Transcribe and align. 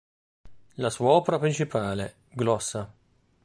La 0.77 0.89
sua 0.89 1.11
opera 1.11 1.37
principale, 1.37 2.15
"Glossa. 2.31 2.91